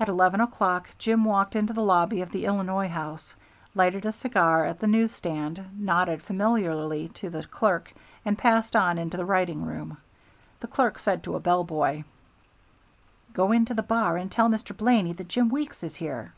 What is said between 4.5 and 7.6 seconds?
at the news stand, nodded familiarly to the